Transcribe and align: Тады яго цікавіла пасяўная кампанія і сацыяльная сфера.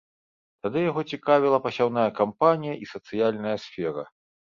Тады 0.63 0.79
яго 0.85 1.03
цікавіла 1.17 1.61
пасяўная 1.67 2.09
кампанія 2.23 2.73
і 2.83 2.93
сацыяльная 2.97 3.57
сфера. 3.69 4.13